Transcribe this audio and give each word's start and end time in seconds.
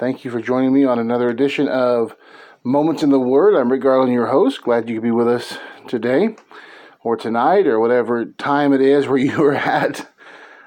Thank 0.00 0.24
you 0.24 0.30
for 0.30 0.40
joining 0.40 0.72
me 0.72 0.86
on 0.86 0.98
another 0.98 1.28
edition 1.28 1.68
of 1.68 2.16
Moments 2.64 3.02
in 3.02 3.10
the 3.10 3.20
Word. 3.20 3.54
I'm 3.54 3.70
Rick 3.70 3.82
Garland, 3.82 4.14
your 4.14 4.28
host. 4.28 4.62
Glad 4.62 4.88
you 4.88 4.94
could 4.94 5.02
be 5.02 5.10
with 5.10 5.28
us 5.28 5.58
today 5.88 6.36
or 7.02 7.18
tonight 7.18 7.66
or 7.66 7.78
whatever 7.78 8.24
time 8.24 8.72
it 8.72 8.80
is 8.80 9.06
where 9.06 9.18
you 9.18 9.44
are 9.44 9.54
at. 9.54 10.10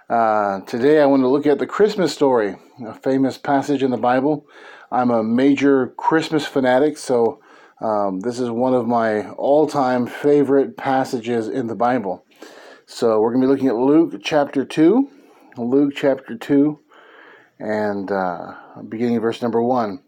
Uh, 0.07 0.59
today, 0.67 1.01
I 1.01 1.07
want 1.07 1.23
to 1.23 1.29
look 1.29 1.47
at 1.47 1.57
the 1.57 1.65
Christmas 1.65 2.13
story, 2.13 2.57
a 2.85 2.93
famous 2.93 3.39
passage 3.39 3.81
in 3.81 3.89
the 3.89 3.97
Bible. 3.97 4.45
I'm 4.91 5.09
a 5.09 5.23
major 5.23 5.95
Christmas 5.97 6.45
fanatic, 6.45 6.95
so 6.99 7.41
um, 7.81 8.19
this 8.19 8.39
is 8.39 8.51
one 8.51 8.75
of 8.75 8.85
my 8.85 9.31
all 9.31 9.65
time 9.65 10.05
favorite 10.05 10.77
passages 10.77 11.47
in 11.47 11.65
the 11.65 11.75
Bible. 11.75 12.23
So, 12.85 13.19
we're 13.19 13.31
going 13.33 13.41
to 13.41 13.47
be 13.47 13.51
looking 13.51 13.69
at 13.69 13.77
Luke 13.77 14.13
chapter 14.23 14.63
2. 14.63 15.09
Luke 15.57 15.93
chapter 15.95 16.37
2 16.37 16.79
and 17.57 18.11
uh, 18.11 18.55
beginning 18.81 19.19
verse 19.19 19.41
number 19.41 19.61
1. 19.61 20.01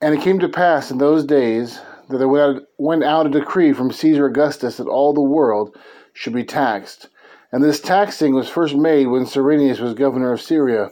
And 0.00 0.14
it 0.14 0.22
came 0.22 0.38
to 0.40 0.48
pass 0.48 0.90
in 0.90 0.98
those 0.98 1.24
days 1.24 1.80
that 2.08 2.18
there 2.18 2.60
went 2.78 3.04
out, 3.04 3.26
a 3.26 3.30
decree 3.30 3.72
from 3.72 3.92
Caesar 3.92 4.26
Augustus 4.26 4.76
that 4.76 4.86
all 4.86 5.14
the 5.14 5.22
world 5.22 5.76
should 6.12 6.32
be 6.32 6.44
taxed. 6.44 7.08
And 7.52 7.62
this 7.62 7.80
taxing 7.80 8.34
was 8.34 8.48
first 8.48 8.74
made 8.74 9.06
when 9.06 9.26
Cyrenius 9.26 9.80
was 9.80 9.94
governor 9.94 10.32
of 10.32 10.42
Syria. 10.42 10.90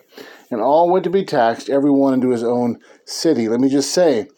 And 0.51 0.61
all 0.61 0.91
went 0.91 1.05
to 1.05 1.11
be 1.11 1.25
taxed, 1.25 1.69
every 1.69 1.91
one 1.91 2.15
into 2.15 2.31
his 2.31 2.45
own 2.45 2.79
city. 3.05 3.49
Let 3.49 3.61
me 3.61 3.69
just 3.69 3.93
say, 3.93 4.29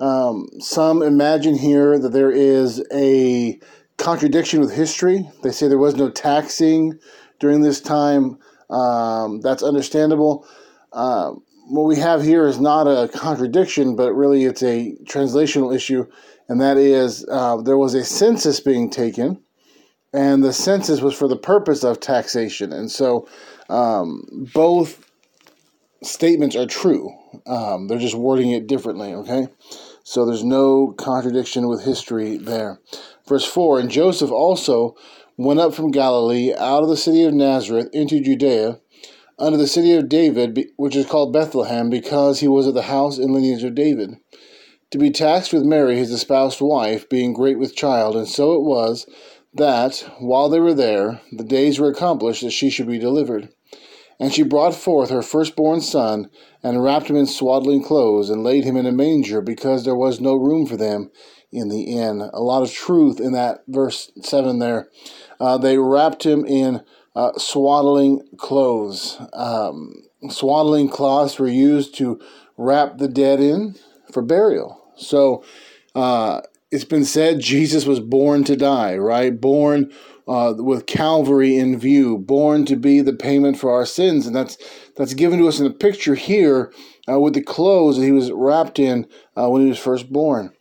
um, 0.00 0.48
some 0.60 1.02
imagine 1.02 1.56
here 1.56 1.98
that 1.98 2.10
there 2.10 2.30
is 2.30 2.82
a 2.92 3.60
contradiction 3.98 4.60
with 4.60 4.74
history. 4.74 5.28
They 5.42 5.50
say 5.50 5.68
there 5.68 5.78
was 5.78 5.96
no 5.96 6.10
taxing 6.10 6.98
during 7.38 7.60
this 7.60 7.80
time. 7.80 8.38
Um, 8.70 9.40
that's 9.40 9.62
understandable. 9.62 10.46
Uh, 10.92 11.34
what 11.66 11.84
we 11.84 11.96
have 11.96 12.22
here 12.22 12.46
is 12.46 12.60
not 12.60 12.86
a 12.86 13.08
contradiction, 13.08 13.96
but 13.96 14.12
really 14.14 14.44
it's 14.44 14.62
a 14.62 14.96
translational 15.04 15.74
issue, 15.74 16.06
and 16.48 16.60
that 16.60 16.76
is 16.76 17.26
uh, 17.30 17.56
there 17.62 17.78
was 17.78 17.94
a 17.94 18.04
census 18.04 18.60
being 18.60 18.90
taken, 18.90 19.42
and 20.12 20.44
the 20.44 20.52
census 20.52 21.00
was 21.00 21.14
for 21.14 21.28
the 21.28 21.36
purpose 21.36 21.82
of 21.82 22.00
taxation. 22.00 22.72
And 22.72 22.90
so 22.90 23.28
um, 23.68 24.48
both 24.52 25.10
statements 26.02 26.54
are 26.54 26.66
true. 26.66 27.10
Um, 27.46 27.88
they're 27.88 27.98
just 27.98 28.14
wording 28.14 28.50
it 28.50 28.66
differently, 28.66 29.14
okay? 29.14 29.48
So 30.04 30.26
there's 30.26 30.44
no 30.44 30.94
contradiction 30.98 31.66
with 31.68 31.84
history 31.84 32.36
there. 32.36 32.78
Verse 33.26 33.46
4 33.46 33.80
And 33.80 33.90
Joseph 33.90 34.30
also 34.30 34.96
went 35.36 35.60
up 35.60 35.74
from 35.74 35.90
Galilee 35.90 36.52
out 36.54 36.82
of 36.82 36.88
the 36.88 36.96
city 36.96 37.24
of 37.24 37.32
Nazareth 37.32 37.88
into 37.92 38.20
Judea 38.20 38.80
unto 39.38 39.56
the 39.56 39.66
city 39.66 39.92
of 39.92 40.08
David, 40.08 40.58
which 40.76 40.96
is 40.96 41.06
called 41.06 41.32
Bethlehem, 41.32 41.90
because 41.90 42.40
he 42.40 42.48
was 42.48 42.66
of 42.66 42.74
the 42.74 42.82
house 42.82 43.18
and 43.18 43.32
lineage 43.32 43.64
of 43.64 43.74
David, 43.74 44.16
to 44.90 44.98
be 44.98 45.10
taxed 45.10 45.52
with 45.52 45.64
Mary, 45.64 45.96
his 45.96 46.10
espoused 46.10 46.60
wife, 46.60 47.08
being 47.08 47.32
great 47.32 47.58
with 47.58 47.76
child. 47.76 48.16
And 48.16 48.28
so 48.28 48.52
it 48.52 48.62
was 48.62 49.06
that, 49.52 50.08
while 50.18 50.48
they 50.48 50.60
were 50.60 50.74
there, 50.74 51.20
the 51.32 51.44
days 51.44 51.78
were 51.78 51.88
accomplished 51.88 52.42
that 52.42 52.50
she 52.50 52.70
should 52.70 52.86
be 52.86 52.98
delivered. 52.98 53.48
And 54.20 54.32
she 54.32 54.44
brought 54.44 54.74
forth 54.74 55.10
her 55.10 55.22
firstborn 55.22 55.80
son, 55.80 56.30
and 56.62 56.82
wrapped 56.82 57.08
him 57.08 57.16
in 57.16 57.26
swaddling 57.26 57.82
clothes, 57.82 58.30
and 58.30 58.44
laid 58.44 58.64
him 58.64 58.76
in 58.76 58.86
a 58.86 58.92
manger, 58.92 59.40
because 59.40 59.84
there 59.84 59.96
was 59.96 60.20
no 60.20 60.34
room 60.34 60.66
for 60.66 60.76
them 60.76 61.10
in 61.50 61.68
the 61.68 61.82
inn. 61.82 62.20
A 62.32 62.40
lot 62.40 62.62
of 62.62 62.72
truth 62.72 63.20
in 63.20 63.32
that 63.32 63.62
verse 63.68 64.10
7 64.22 64.58
there. 64.58 64.88
Uh, 65.40 65.58
they 65.58 65.78
wrapped 65.78 66.24
him 66.24 66.44
in 66.44 66.82
uh, 67.14 67.32
swaddling 67.36 68.26
clothes. 68.36 69.18
Um, 69.32 70.02
swaddling 70.28 70.88
cloths 70.88 71.38
were 71.38 71.48
used 71.48 71.94
to 71.96 72.20
wrap 72.56 72.98
the 72.98 73.08
dead 73.08 73.40
in 73.40 73.76
for 74.12 74.22
burial. 74.22 74.80
So 74.96 75.44
uh, 75.94 76.40
it's 76.70 76.84
been 76.84 77.04
said 77.04 77.40
Jesus 77.40 77.86
was 77.86 78.00
born 78.00 78.44
to 78.44 78.56
die, 78.56 78.96
right? 78.96 79.38
Born 79.38 79.92
uh, 80.26 80.54
with 80.56 80.86
Calvary 80.86 81.56
in 81.56 81.78
view, 81.78 82.18
born 82.18 82.64
to 82.66 82.76
be 82.76 83.00
the 83.00 83.12
payment 83.12 83.58
for 83.58 83.70
our 83.72 83.84
sins, 83.84 84.26
and 84.26 84.34
that's 84.34 84.56
that's 84.96 85.14
given 85.14 85.38
to 85.38 85.48
us 85.48 85.60
in 85.60 85.66
a 85.66 85.70
picture 85.70 86.14
here 86.14 86.72
uh, 87.08 87.20
with 87.20 87.34
the 87.34 87.42
clothes 87.42 87.98
that 87.98 88.04
he 88.04 88.12
was 88.12 88.32
wrapped 88.32 88.78
in 88.78 89.06
uh, 89.36 89.48
when 89.48 89.62
he 89.62 89.68
was 89.68 89.78
first 89.78 90.12
born. 90.12 90.52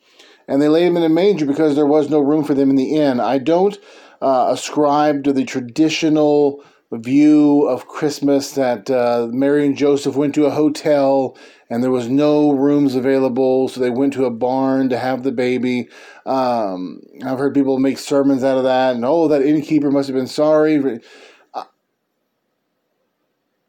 And 0.48 0.62
they 0.62 0.68
laid 0.68 0.88
him 0.88 0.98
in 0.98 1.04
a 1.04 1.10
manger 1.10 1.46
because 1.46 1.76
there 1.76 1.86
was 1.86 2.10
no 2.10 2.20
room 2.20 2.44
for 2.44 2.54
them 2.54 2.70
in 2.70 2.76
the 2.76 2.98
inn. 2.98 3.22
I 3.22 3.38
don't 3.38 3.78
uh, 4.24 4.48
ascribe 4.50 5.26
to 5.26 5.34
the 5.34 5.44
traditional 5.44 6.64
view 6.92 7.68
of 7.68 7.88
Christmas 7.88 8.52
that 8.54 8.90
uh, 8.90 9.28
Mary 9.32 9.66
and 9.66 9.76
Joseph 9.76 10.16
went 10.16 10.34
to 10.36 10.46
a 10.46 10.52
hotel 10.52 11.38
and 11.70 11.84
there 11.84 11.92
was 11.92 12.08
no 12.08 12.52
rooms 12.52 12.96
available, 12.96 13.68
so 13.68 13.80
they 13.80 13.90
went 13.90 14.14
to 14.14 14.26
a 14.26 14.32
barn 14.32 14.90
to 14.90 14.98
have 14.98 15.24
the 15.24 15.32
baby. 15.32 15.90
Um, 16.26 17.02
I've 17.26 17.40
heard 17.40 17.54
people 17.54 17.80
make 17.80 17.98
sermons 17.98 18.44
out 18.44 18.58
of 18.58 18.64
that, 18.64 18.96
and 18.96 19.04
oh, 19.04 19.28
that 19.28 19.42
innkeeper 19.42 19.90
must 19.90 20.08
have 20.08 20.16
been 20.16 20.28
sorry. 20.28 21.02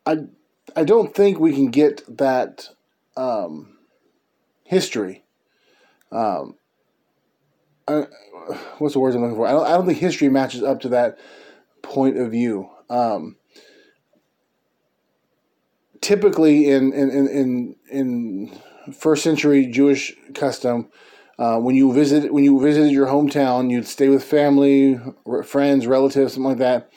I, 0.06 0.18
I 0.76 0.84
don't 0.84 1.14
think 1.14 1.40
we 1.40 1.54
can 1.54 1.70
get 1.70 2.02
that 2.18 2.68
um, 3.16 3.78
history. 4.64 5.24
Um, 6.12 6.56
What's 7.86 8.94
the 8.94 9.00
words 9.00 9.14
I'm 9.14 9.22
looking 9.22 9.36
for? 9.36 9.46
I 9.46 9.52
don't, 9.52 9.66
I 9.66 9.70
don't 9.70 9.86
think 9.86 9.98
history 9.98 10.28
matches 10.28 10.62
up 10.62 10.80
to 10.80 10.88
that 10.90 11.18
point 11.82 12.16
of 12.18 12.30
view. 12.30 12.68
Um, 12.88 13.36
typically, 16.00 16.70
in 16.70 16.92
in 16.92 17.10
in 17.10 17.76
in 17.90 18.60
first 18.92 19.22
century 19.22 19.66
Jewish 19.66 20.14
custom, 20.34 20.90
uh, 21.38 21.58
when 21.58 21.74
you 21.74 21.92
visit 21.92 22.32
when 22.32 22.44
you 22.44 22.60
visited 22.60 22.92
your 22.92 23.06
hometown, 23.06 23.70
you'd 23.70 23.86
stay 23.86 24.08
with 24.08 24.24
family, 24.24 25.00
friends, 25.44 25.86
relatives, 25.86 26.34
something 26.34 26.50
like 26.50 26.58
that, 26.58 26.90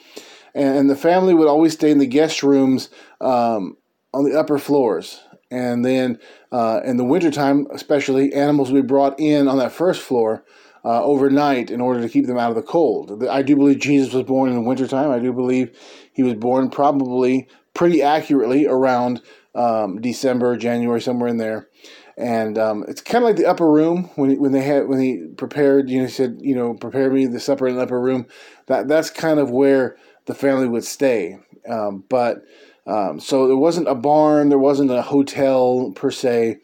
and, 0.54 0.88
the 0.88 0.96
family 0.96 1.34
would 1.34 1.48
always 1.48 1.74
stay 1.74 1.90
in 1.90 1.98
the 1.98 2.06
guest 2.06 2.42
rooms 2.42 2.90
um, 3.20 3.76
on 4.12 4.24
the 4.24 4.38
upper 4.38 4.58
floors. 4.58 5.20
And 5.50 5.82
then 5.82 6.18
uh, 6.52 6.80
in 6.84 6.98
the 6.98 7.04
wintertime, 7.04 7.66
especially, 7.72 8.34
animals 8.34 8.70
would 8.70 8.82
be 8.82 8.86
brought 8.86 9.18
in 9.18 9.48
on 9.48 9.56
that 9.58 9.72
first 9.72 10.02
floor 10.02 10.44
uh, 10.84 11.02
overnight 11.02 11.70
in 11.70 11.80
order 11.80 12.00
to 12.00 12.08
keep 12.08 12.26
them 12.26 12.38
out 12.38 12.50
of 12.50 12.56
the 12.56 12.62
cold. 12.62 13.24
I 13.28 13.42
do 13.42 13.56
believe 13.56 13.78
Jesus 13.78 14.14
was 14.14 14.24
born 14.24 14.48
in 14.48 14.54
the 14.54 14.62
wintertime. 14.62 15.10
I 15.10 15.18
do 15.18 15.32
believe 15.32 15.76
he 16.12 16.22
was 16.22 16.34
born 16.34 16.70
probably 16.70 17.48
pretty 17.74 18.02
accurately 18.02 18.66
around 18.66 19.22
um, 19.54 20.00
December, 20.00 20.56
January, 20.56 21.00
somewhere 21.00 21.28
in 21.28 21.36
there. 21.36 21.68
And 22.16 22.58
um, 22.58 22.84
it's 22.88 23.00
kind 23.00 23.22
of 23.22 23.28
like 23.28 23.36
the 23.36 23.46
upper 23.46 23.70
room 23.70 24.10
when 24.16 24.40
when 24.40 24.50
they 24.50 24.62
had 24.62 24.88
when 24.88 25.00
he 25.00 25.28
prepared. 25.36 25.88
You 25.88 25.98
know, 25.98 26.06
he 26.06 26.10
said, 26.10 26.38
you 26.40 26.56
know, 26.56 26.74
prepare 26.74 27.10
me 27.10 27.26
the 27.26 27.38
supper 27.38 27.68
in 27.68 27.76
the 27.76 27.82
upper 27.82 28.00
room. 28.00 28.26
That 28.66 28.88
that's 28.88 29.10
kind 29.10 29.38
of 29.38 29.50
where 29.50 29.96
the 30.26 30.34
family 30.34 30.66
would 30.66 30.84
stay. 30.84 31.38
Um, 31.68 32.04
but 32.08 32.42
um, 32.88 33.20
so 33.20 33.46
there 33.46 33.56
wasn't 33.56 33.88
a 33.88 33.94
barn, 33.94 34.48
there 34.48 34.58
wasn't 34.58 34.90
a 34.90 35.02
hotel 35.02 35.92
per 35.94 36.10
se. 36.10 36.58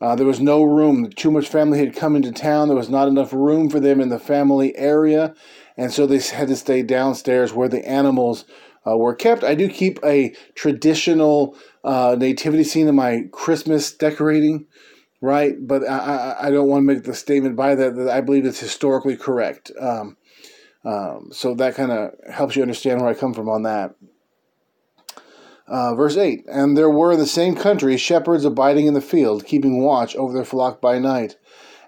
Uh, 0.00 0.14
there 0.14 0.26
was 0.26 0.40
no 0.40 0.62
room. 0.62 1.10
Too 1.10 1.30
much 1.30 1.48
family 1.48 1.78
had 1.78 1.94
come 1.94 2.16
into 2.16 2.32
town. 2.32 2.68
There 2.68 2.76
was 2.76 2.88
not 2.88 3.08
enough 3.08 3.32
room 3.32 3.68
for 3.68 3.80
them 3.80 4.00
in 4.00 4.08
the 4.08 4.18
family 4.18 4.76
area. 4.76 5.34
And 5.76 5.92
so 5.92 6.06
they 6.06 6.18
had 6.36 6.48
to 6.48 6.56
stay 6.56 6.82
downstairs 6.82 7.52
where 7.52 7.68
the 7.68 7.86
animals 7.86 8.44
uh, 8.86 8.96
were 8.96 9.14
kept. 9.14 9.44
I 9.44 9.54
do 9.54 9.68
keep 9.68 9.98
a 10.04 10.34
traditional 10.54 11.56
uh, 11.84 12.16
nativity 12.18 12.64
scene 12.64 12.88
in 12.88 12.94
my 12.94 13.24
Christmas 13.30 13.92
decorating, 13.92 14.66
right? 15.20 15.54
But 15.60 15.86
I, 15.86 16.36
I, 16.40 16.50
don't 16.50 16.68
want 16.68 16.82
to 16.82 16.94
make 16.94 17.04
the 17.04 17.14
statement 17.14 17.56
by 17.56 17.74
that 17.74 17.96
that 17.96 18.08
I 18.08 18.20
believe 18.22 18.46
it's 18.46 18.60
historically 18.60 19.16
correct. 19.16 19.70
Um, 19.78 20.16
um, 20.84 21.28
so 21.30 21.54
that 21.54 21.74
kind 21.74 21.92
of 21.92 22.12
helps 22.30 22.56
you 22.56 22.62
understand 22.62 23.00
where 23.00 23.10
I 23.10 23.14
come 23.14 23.34
from 23.34 23.48
on 23.48 23.64
that. 23.64 23.94
Uh, 25.70 25.94
verse 25.94 26.16
8 26.16 26.44
And 26.48 26.76
there 26.76 26.90
were 26.90 27.12
in 27.12 27.20
the 27.20 27.26
same 27.26 27.54
country 27.54 27.96
shepherds 27.96 28.44
abiding 28.44 28.86
in 28.86 28.94
the 28.94 29.00
field, 29.00 29.46
keeping 29.46 29.80
watch 29.80 30.16
over 30.16 30.32
their 30.32 30.44
flock 30.44 30.80
by 30.80 30.98
night. 30.98 31.36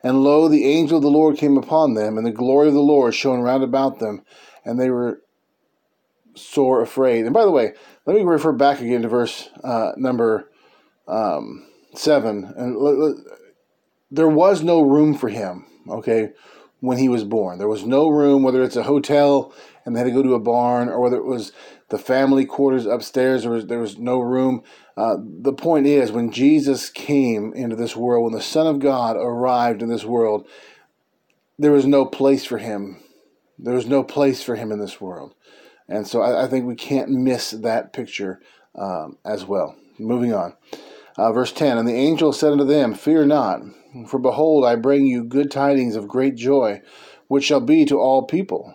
And 0.05 0.23
lo, 0.23 0.49
the 0.49 0.67
angel 0.67 0.99
of 0.99 1.03
the 1.03 1.11
Lord 1.11 1.37
came 1.37 1.59
upon 1.59 1.95
them, 1.95 2.17
and 2.17 2.25
the 2.25 2.31
glory 2.31 2.69
of 2.69 2.75
the 2.75 2.81
Lord 2.81 3.13
shone 3.13 3.41
round 3.41 3.65
about 3.65 3.99
them, 3.99 4.23
and 4.65 4.79
they 4.79 4.89
were 4.89 5.23
sore 6.37 6.81
afraid. 6.81 7.25
And 7.25 7.35
by 7.35 7.45
the 7.45 7.51
way, 7.51 7.73
let 8.07 8.17
me 8.17 8.23
refer 8.23 8.53
back 8.53 8.81
again 8.81 9.03
to 9.03 9.09
verse 9.09 9.49
uh, 9.65 9.93
number 9.97 10.49
um, 11.09 11.67
7. 11.95 12.53
And 12.57 12.77
l- 12.77 13.03
l- 13.03 13.25
there 14.13 14.29
was 14.29 14.63
no 14.63 14.81
room 14.81 15.15
for 15.15 15.29
him, 15.29 15.67
okay, 15.89 16.31
when 16.81 16.99
he 16.99 17.09
was 17.09 17.25
born. 17.25 17.59
There 17.59 17.69
was 17.69 17.85
no 17.85 18.09
room, 18.09 18.45
whether 18.45 18.63
it's 18.63 18.77
a 18.77 18.85
hotel 18.85 19.53
and 19.85 19.95
they 19.95 20.01
had 20.01 20.07
to 20.07 20.13
go 20.13 20.23
to 20.23 20.35
a 20.35 20.41
barn, 20.41 20.89
or 20.89 21.01
whether 21.01 21.17
it 21.17 21.25
was 21.25 21.53
the 21.93 21.99
family 21.99 22.47
quarters 22.47 22.87
upstairs. 22.87 23.43
There 23.43 23.53
was 23.53 23.67
there 23.67 23.79
was 23.79 23.99
no 23.99 24.19
room. 24.19 24.63
Uh, 24.97 25.17
the 25.21 25.53
point 25.53 25.87
is, 25.87 26.11
when 26.11 26.33
Jesus 26.33 26.89
came 26.89 27.53
into 27.55 27.77
this 27.77 27.95
world, 27.95 28.25
when 28.25 28.33
the 28.33 28.43
Son 28.43 28.67
of 28.67 28.81
God 28.81 29.17
arrived 29.17 29.83
in 29.83 29.91
this 29.91 30.05
world, 30.05 30.49
there 31.59 31.71
was 31.71 31.85
no 31.85 32.07
place 32.07 32.47
for 32.47 32.57
him. 32.57 32.99
There 33.59 33.75
was 33.75 33.87
no 33.87 34.03
place 34.03 34.43
for 34.43 34.57
him 34.57 34.73
in 34.73 34.81
this 34.81 35.03
world, 35.03 35.35
and 35.87 36.09
so 36.09 36.23
I, 36.23 36.45
I 36.45 36.49
think 36.49 36.65
we 36.65 36.77
can't 36.77 37.11
miss 37.11 37.51
that 37.51 37.93
picture 37.93 38.41
um, 38.75 39.19
as 39.25 39.45
well. 39.45 39.77
Moving 39.99 40.33
on. 40.33 40.55
Uh, 41.19 41.31
verse 41.31 41.53
10 41.53 41.77
And 41.77 41.87
the 41.87 41.95
angel 41.95 42.33
said 42.33 42.53
unto 42.53 42.65
them, 42.65 42.95
Fear 42.95 43.27
not, 43.27 43.61
for 44.07 44.19
behold, 44.19 44.65
I 44.65 44.77
bring 44.77 45.05
you 45.05 45.25
good 45.25 45.51
tidings 45.51 45.95
of 45.95 46.09
great 46.09 46.37
joy, 46.37 46.81
which 47.29 47.45
shall 47.45 47.61
be 47.61 47.85
to 47.85 48.01
all 48.01 48.27
people. 48.27 48.75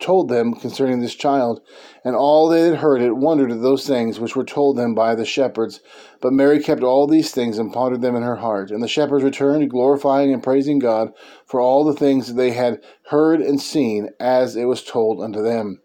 told 0.00 0.28
them 0.28 0.54
concerning 0.54 1.00
this 1.00 1.14
child. 1.14 1.60
And 2.04 2.16
all 2.16 2.48
they 2.48 2.62
had 2.62 2.76
heard 2.76 3.02
it 3.02 3.16
wondered 3.16 3.52
at 3.52 3.62
those 3.62 3.86
things 3.86 4.18
which 4.18 4.34
were 4.34 4.44
told 4.44 4.76
them 4.76 4.94
by 4.94 5.14
the 5.14 5.24
shepherds. 5.24 5.80
But 6.20 6.32
Mary 6.32 6.60
kept 6.60 6.82
all 6.82 7.06
these 7.06 7.30
things 7.30 7.58
and 7.58 7.72
pondered 7.72 8.00
them 8.00 8.16
in 8.16 8.22
her 8.22 8.36
heart. 8.36 8.70
And 8.70 8.82
the 8.82 8.88
shepherds 8.88 9.22
returned, 9.22 9.70
glorifying 9.70 10.32
and 10.32 10.42
praising 10.42 10.78
God 10.78 11.12
for 11.46 11.60
all 11.60 11.84
the 11.84 11.94
things 11.94 12.28
that 12.28 12.34
they 12.34 12.52
had 12.52 12.82
heard 13.10 13.40
and 13.40 13.60
seen, 13.60 14.08
as 14.18 14.56
it 14.56 14.64
was 14.64 14.82
told 14.82 15.22
unto 15.22 15.42
them. 15.42 15.80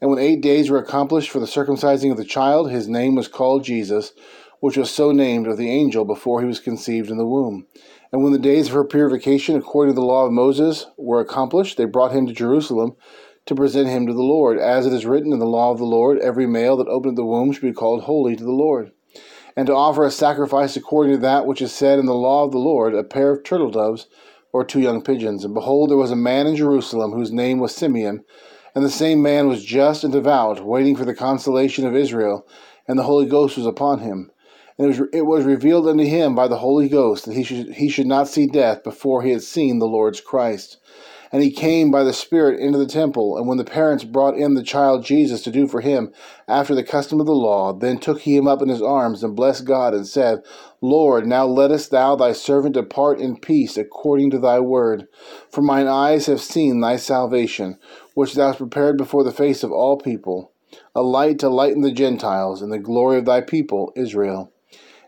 And 0.00 0.10
when 0.10 0.18
eight 0.18 0.40
days 0.40 0.70
were 0.70 0.78
accomplished 0.78 1.30
for 1.30 1.40
the 1.40 1.46
circumcising 1.46 2.10
of 2.10 2.16
the 2.16 2.24
child, 2.24 2.70
his 2.70 2.88
name 2.88 3.14
was 3.14 3.28
called 3.28 3.64
Jesus, 3.64 4.12
which 4.60 4.76
was 4.76 4.90
so 4.90 5.12
named 5.12 5.46
of 5.46 5.56
the 5.56 5.70
angel 5.70 6.04
before 6.04 6.40
he 6.40 6.46
was 6.46 6.60
conceived 6.60 7.10
in 7.10 7.18
the 7.18 7.26
womb. 7.26 7.66
And 8.12 8.22
when 8.22 8.32
the 8.32 8.38
days 8.38 8.68
of 8.68 8.74
her 8.74 8.84
purification, 8.84 9.56
according 9.56 9.94
to 9.94 10.00
the 10.00 10.06
law 10.06 10.26
of 10.26 10.32
Moses, 10.32 10.86
were 10.96 11.20
accomplished, 11.20 11.76
they 11.76 11.84
brought 11.84 12.12
him 12.12 12.26
to 12.26 12.32
Jerusalem 12.32 12.96
to 13.50 13.54
present 13.56 13.88
him 13.88 14.06
to 14.06 14.12
the 14.12 14.22
Lord. 14.22 14.60
As 14.60 14.86
it 14.86 14.92
is 14.92 15.04
written 15.04 15.32
in 15.32 15.40
the 15.40 15.44
law 15.44 15.72
of 15.72 15.78
the 15.78 15.84
Lord, 15.84 16.20
every 16.20 16.46
male 16.46 16.76
that 16.76 16.86
openeth 16.86 17.16
the 17.16 17.24
womb 17.24 17.50
should 17.50 17.62
be 17.62 17.72
called 17.72 18.04
holy 18.04 18.36
to 18.36 18.44
the 18.44 18.52
Lord. 18.52 18.92
And 19.56 19.66
to 19.66 19.74
offer 19.74 20.04
a 20.04 20.10
sacrifice 20.12 20.76
according 20.76 21.14
to 21.14 21.18
that 21.22 21.46
which 21.46 21.60
is 21.60 21.72
said 21.72 21.98
in 21.98 22.06
the 22.06 22.14
law 22.14 22.44
of 22.44 22.52
the 22.52 22.58
Lord, 22.58 22.94
a 22.94 23.02
pair 23.02 23.32
of 23.32 23.42
turtle 23.42 23.72
doves 23.72 24.06
or 24.52 24.64
two 24.64 24.78
young 24.78 25.02
pigeons. 25.02 25.44
And 25.44 25.52
behold, 25.52 25.90
there 25.90 25.96
was 25.96 26.12
a 26.12 26.16
man 26.16 26.46
in 26.46 26.54
Jerusalem 26.54 27.10
whose 27.10 27.32
name 27.32 27.58
was 27.58 27.74
Simeon, 27.74 28.24
and 28.72 28.84
the 28.84 28.88
same 28.88 29.20
man 29.20 29.48
was 29.48 29.64
just 29.64 30.04
and 30.04 30.12
devout, 30.12 30.64
waiting 30.64 30.94
for 30.94 31.04
the 31.04 31.12
consolation 31.12 31.84
of 31.84 31.96
Israel, 31.96 32.46
and 32.86 32.96
the 32.96 33.02
Holy 33.02 33.26
Ghost 33.26 33.56
was 33.56 33.66
upon 33.66 33.98
him. 33.98 34.30
And 34.78 34.86
it 34.86 34.88
was, 34.88 35.08
it 35.12 35.26
was 35.26 35.44
revealed 35.44 35.88
unto 35.88 36.04
him 36.04 36.36
by 36.36 36.46
the 36.46 36.58
Holy 36.58 36.88
Ghost 36.88 37.24
that 37.24 37.34
he 37.34 37.42
should, 37.42 37.72
he 37.72 37.88
should 37.88 38.06
not 38.06 38.28
see 38.28 38.46
death 38.46 38.84
before 38.84 39.22
he 39.22 39.32
had 39.32 39.42
seen 39.42 39.80
the 39.80 39.88
Lord's 39.88 40.20
Christ. 40.20 40.76
And 41.32 41.42
he 41.42 41.52
came 41.52 41.92
by 41.92 42.02
the 42.02 42.12
Spirit 42.12 42.58
into 42.58 42.78
the 42.78 42.86
temple. 42.86 43.36
And 43.36 43.46
when 43.46 43.58
the 43.58 43.64
parents 43.64 44.02
brought 44.02 44.36
in 44.36 44.54
the 44.54 44.62
child 44.62 45.04
Jesus 45.04 45.42
to 45.42 45.52
do 45.52 45.68
for 45.68 45.80
him 45.80 46.12
after 46.48 46.74
the 46.74 46.82
custom 46.82 47.20
of 47.20 47.26
the 47.26 47.32
law, 47.32 47.72
then 47.72 47.98
took 47.98 48.22
he 48.22 48.36
him 48.36 48.48
up 48.48 48.62
in 48.62 48.68
his 48.68 48.82
arms 48.82 49.22
and 49.22 49.36
blessed 49.36 49.64
God 49.64 49.94
and 49.94 50.06
said, 50.06 50.42
Lord, 50.80 51.26
now 51.26 51.46
lettest 51.46 51.90
thou 51.90 52.16
thy 52.16 52.32
servant 52.32 52.74
depart 52.74 53.20
in 53.20 53.38
peace 53.38 53.76
according 53.76 54.30
to 54.30 54.38
thy 54.38 54.58
word. 54.58 55.06
For 55.52 55.62
mine 55.62 55.86
eyes 55.86 56.26
have 56.26 56.40
seen 56.40 56.80
thy 56.80 56.96
salvation, 56.96 57.78
which 58.14 58.34
thou 58.34 58.48
hast 58.48 58.58
prepared 58.58 58.96
before 58.96 59.22
the 59.22 59.30
face 59.30 59.62
of 59.62 59.70
all 59.70 59.98
people, 59.98 60.52
a 60.94 61.02
light 61.02 61.38
to 61.40 61.48
lighten 61.48 61.82
the 61.82 61.92
Gentiles, 61.92 62.60
and 62.60 62.72
the 62.72 62.78
glory 62.78 63.18
of 63.18 63.24
thy 63.24 63.40
people 63.40 63.92
Israel. 63.94 64.52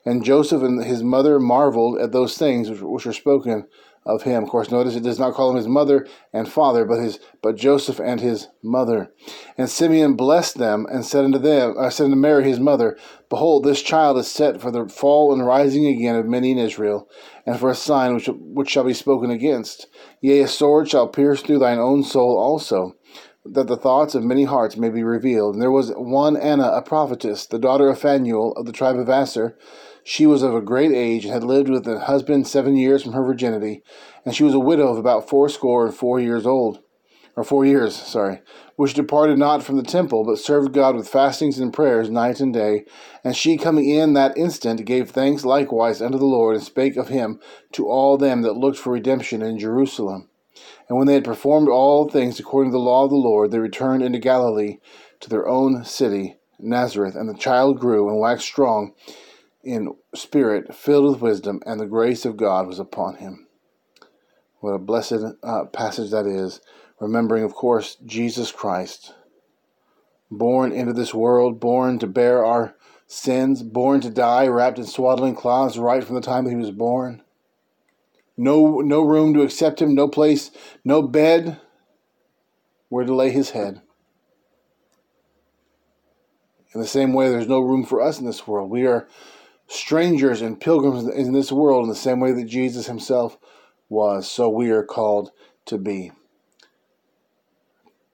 And 0.04 0.24
Joseph 0.24 0.62
and 0.62 0.82
his 0.82 1.02
mother 1.02 1.38
marveled 1.38 2.00
at 2.00 2.12
those 2.12 2.36
things 2.36 2.68
which 2.68 3.06
were 3.06 3.12
spoken 3.12 3.66
of 4.04 4.22
him. 4.22 4.42
Of 4.42 4.50
course, 4.50 4.70
notice 4.70 4.96
it 4.96 5.02
does 5.02 5.18
not 5.18 5.34
call 5.34 5.50
him 5.50 5.56
his 5.56 5.68
mother 5.68 6.06
and 6.32 6.50
father, 6.50 6.84
but 6.84 7.00
his 7.00 7.20
but 7.42 7.56
Joseph 7.56 8.00
and 8.00 8.20
his 8.20 8.48
mother. 8.62 9.12
And 9.56 9.68
Simeon 9.68 10.14
blessed 10.14 10.58
them 10.58 10.86
and 10.90 11.04
said 11.04 11.24
unto 11.24 11.38
them, 11.38 11.74
I 11.78 11.86
uh, 11.86 11.90
said 11.90 12.04
unto 12.04 12.16
Mary 12.16 12.44
his 12.44 12.60
mother, 12.60 12.96
Behold, 13.28 13.64
this 13.64 13.82
child 13.82 14.18
is 14.18 14.28
set 14.28 14.60
for 14.60 14.70
the 14.70 14.88
fall 14.88 15.32
and 15.32 15.46
rising 15.46 15.86
again 15.86 16.16
of 16.16 16.26
many 16.26 16.50
in 16.50 16.58
Israel, 16.58 17.08
and 17.46 17.58
for 17.58 17.70
a 17.70 17.74
sign 17.74 18.14
which 18.14 18.28
which 18.32 18.70
shall 18.70 18.84
be 18.84 18.94
spoken 18.94 19.30
against. 19.30 19.86
Yea, 20.20 20.40
a 20.40 20.48
sword 20.48 20.88
shall 20.88 21.08
pierce 21.08 21.42
through 21.42 21.58
thine 21.58 21.78
own 21.78 22.02
soul 22.02 22.36
also. 22.36 22.96
That 23.44 23.66
the 23.66 23.76
thoughts 23.76 24.14
of 24.14 24.22
many 24.22 24.44
hearts 24.44 24.76
may 24.76 24.88
be 24.88 25.02
revealed. 25.02 25.54
And 25.54 25.62
there 25.62 25.72
was 25.72 25.90
one 25.96 26.36
Anna, 26.36 26.68
a 26.68 26.80
prophetess, 26.80 27.44
the 27.44 27.58
daughter 27.58 27.88
of 27.88 27.98
Phanuel 27.98 28.52
of 28.52 28.66
the 28.66 28.72
tribe 28.72 28.96
of 28.96 29.10
Aser, 29.10 29.58
she 30.04 30.26
was 30.26 30.42
of 30.42 30.54
a 30.54 30.60
great 30.60 30.92
age 30.92 31.24
and 31.24 31.32
had 31.32 31.44
lived 31.44 31.68
with 31.68 31.86
a 31.86 32.00
husband 32.00 32.46
seven 32.46 32.76
years 32.76 33.02
from 33.02 33.12
her 33.12 33.24
virginity, 33.24 33.82
and 34.24 34.34
she 34.34 34.44
was 34.44 34.54
a 34.54 34.60
widow 34.60 34.88
of 34.88 34.98
about 34.98 35.28
fourscore 35.28 35.86
and 35.86 35.94
four 35.94 36.20
years 36.20 36.46
old, 36.46 36.80
or 37.36 37.44
four 37.44 37.64
years, 37.64 37.94
sorry, 37.94 38.40
which 38.76 38.94
departed 38.94 39.38
not 39.38 39.62
from 39.62 39.76
the 39.76 39.82
temple, 39.82 40.24
but 40.24 40.38
served 40.38 40.72
God 40.72 40.94
with 40.94 41.08
fastings 41.08 41.58
and 41.58 41.72
prayers 41.72 42.10
night 42.10 42.40
and 42.40 42.52
day. 42.52 42.84
And 43.24 43.34
she 43.34 43.56
coming 43.56 43.88
in 43.88 44.12
that 44.14 44.36
instant 44.36 44.84
gave 44.84 45.10
thanks 45.10 45.44
likewise 45.44 46.02
unto 46.02 46.18
the 46.18 46.26
Lord, 46.26 46.56
and 46.56 46.64
spake 46.64 46.96
of 46.96 47.08
him 47.08 47.40
to 47.72 47.88
all 47.88 48.18
them 48.18 48.42
that 48.42 48.56
looked 48.56 48.78
for 48.78 48.92
redemption 48.92 49.40
in 49.40 49.58
Jerusalem. 49.58 50.28
And 50.88 50.98
when 50.98 51.06
they 51.06 51.14
had 51.14 51.24
performed 51.24 51.68
all 51.68 52.08
things 52.08 52.38
according 52.38 52.72
to 52.72 52.76
the 52.76 52.82
law 52.82 53.04
of 53.04 53.10
the 53.10 53.16
Lord, 53.16 53.50
they 53.50 53.58
returned 53.58 54.02
into 54.02 54.18
Galilee 54.18 54.78
to 55.20 55.30
their 55.30 55.48
own 55.48 55.84
city, 55.84 56.36
Nazareth. 56.58 57.14
And 57.14 57.28
the 57.28 57.38
child 57.38 57.80
grew 57.80 58.08
and 58.10 58.18
waxed 58.18 58.46
strong 58.46 58.92
in 59.64 59.94
spirit, 60.14 60.74
filled 60.74 61.12
with 61.12 61.22
wisdom, 61.22 61.60
and 61.66 61.80
the 61.80 61.86
grace 61.86 62.24
of 62.24 62.36
God 62.36 62.66
was 62.66 62.78
upon 62.78 63.16
him. 63.16 63.46
What 64.60 64.72
a 64.72 64.78
blessed 64.78 65.24
uh, 65.42 65.64
passage 65.66 66.10
that 66.10 66.26
is, 66.26 66.60
remembering, 67.00 67.44
of 67.44 67.54
course, 67.54 67.96
Jesus 68.04 68.52
Christ, 68.52 69.14
born 70.30 70.72
into 70.72 70.92
this 70.92 71.12
world, 71.12 71.60
born 71.60 71.98
to 71.98 72.06
bear 72.06 72.44
our 72.44 72.74
sins, 73.06 73.62
born 73.62 74.00
to 74.00 74.10
die, 74.10 74.46
wrapped 74.46 74.78
in 74.78 74.86
swaddling 74.86 75.34
cloths 75.34 75.76
right 75.76 76.02
from 76.02 76.14
the 76.14 76.20
time 76.20 76.44
that 76.44 76.50
he 76.50 76.56
was 76.56 76.70
born. 76.70 77.22
No, 78.36 78.80
no 78.80 79.02
room 79.02 79.34
to 79.34 79.42
accept 79.42 79.82
him, 79.82 79.94
no 79.94 80.08
place, 80.08 80.50
no 80.84 81.02
bed 81.02 81.60
where 82.88 83.04
to 83.04 83.14
lay 83.14 83.30
his 83.30 83.50
head. 83.50 83.82
In 86.74 86.80
the 86.80 86.86
same 86.86 87.12
way, 87.12 87.28
there's 87.28 87.48
no 87.48 87.60
room 87.60 87.84
for 87.84 88.00
us 88.00 88.18
in 88.18 88.24
this 88.24 88.46
world. 88.46 88.70
We 88.70 88.86
are 88.86 89.06
strangers 89.72 90.42
and 90.42 90.60
pilgrims 90.60 91.08
in 91.08 91.32
this 91.32 91.50
world 91.50 91.84
in 91.84 91.88
the 91.88 91.96
same 91.96 92.20
way 92.20 92.32
that 92.32 92.44
Jesus 92.44 92.86
himself 92.86 93.38
was, 93.88 94.30
so 94.30 94.48
we 94.48 94.70
are 94.70 94.84
called 94.84 95.30
to 95.64 95.78
be. 95.78 96.12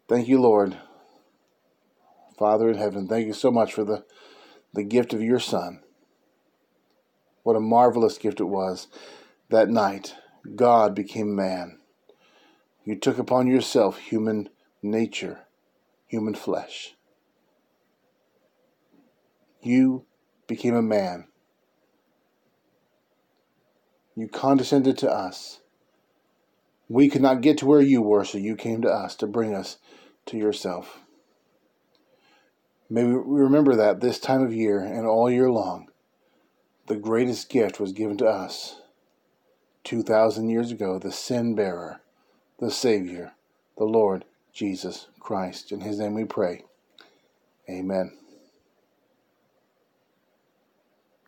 Thank 0.08 0.28
you, 0.28 0.40
Lord. 0.40 0.76
Father 2.38 2.68
in 2.70 2.78
heaven, 2.78 3.08
thank 3.08 3.26
you 3.26 3.32
so 3.32 3.50
much 3.50 3.72
for 3.72 3.84
the, 3.84 4.04
the 4.72 4.84
gift 4.84 5.12
of 5.12 5.20
your 5.20 5.40
Son. 5.40 5.80
What 7.42 7.56
a 7.56 7.60
marvelous 7.60 8.18
gift 8.18 8.40
it 8.40 8.44
was. 8.44 8.86
That 9.50 9.68
night, 9.68 10.14
God 10.54 10.94
became 10.94 11.34
man. 11.34 11.80
You 12.84 12.96
took 12.96 13.18
upon 13.18 13.48
yourself 13.48 13.98
human 13.98 14.48
nature, 14.82 15.40
human 16.06 16.34
flesh. 16.34 16.94
You 19.60 20.04
became 20.46 20.76
a 20.76 20.82
man 20.82 21.26
you 24.18 24.28
condescended 24.28 24.98
to 24.98 25.10
us. 25.10 25.60
We 26.88 27.08
could 27.08 27.22
not 27.22 27.40
get 27.40 27.58
to 27.58 27.66
where 27.66 27.80
you 27.80 28.02
were, 28.02 28.24
so 28.24 28.38
you 28.38 28.56
came 28.56 28.82
to 28.82 28.88
us 28.88 29.14
to 29.16 29.26
bring 29.26 29.54
us 29.54 29.76
to 30.26 30.36
yourself. 30.36 31.00
May 32.90 33.04
we 33.04 33.12
remember 33.12 33.76
that 33.76 34.00
this 34.00 34.18
time 34.18 34.42
of 34.42 34.52
year 34.52 34.80
and 34.80 35.06
all 35.06 35.30
year 35.30 35.50
long, 35.50 35.88
the 36.86 36.96
greatest 36.96 37.50
gift 37.50 37.78
was 37.78 37.92
given 37.92 38.16
to 38.16 38.26
us 38.26 38.80
2,000 39.84 40.48
years 40.48 40.70
ago 40.70 40.98
the 40.98 41.12
sin 41.12 41.54
bearer, 41.54 42.00
the 42.58 42.70
Savior, 42.70 43.32
the 43.76 43.84
Lord 43.84 44.24
Jesus 44.52 45.08
Christ. 45.20 45.70
In 45.70 45.82
His 45.82 45.98
name 45.98 46.14
we 46.14 46.24
pray. 46.24 46.64
Amen. 47.68 48.16